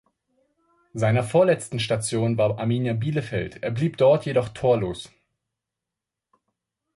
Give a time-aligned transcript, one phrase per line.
[0.95, 5.11] Seiner vorletzte Station war Arminia Bielefeld, er blieb dort jedoch torlos.